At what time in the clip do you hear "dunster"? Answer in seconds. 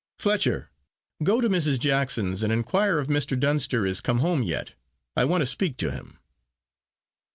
3.39-3.85